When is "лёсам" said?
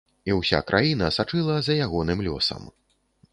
2.29-2.67